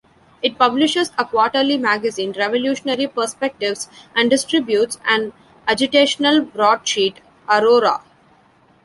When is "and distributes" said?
4.15-4.97